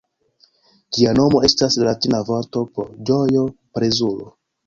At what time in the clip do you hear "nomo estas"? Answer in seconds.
1.17-1.77